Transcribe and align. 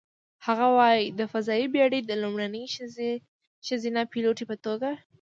هغه 0.45 0.67
وايي: 0.77 1.03
"د 1.19 1.21
فضايي 1.31 1.65
بېړۍ 1.73 2.01
د 2.05 2.11
لومړنۍ 2.21 2.63
ښځینه 3.65 4.01
پیلوټې 4.11 4.45
په 4.49 4.55
توګه، 4.65 4.89